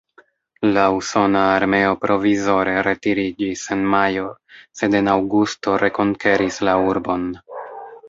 [0.77, 4.27] La usona armeo provizore retiriĝis en majo,
[4.81, 7.35] sed en aŭgusto rekonkeris la urbon.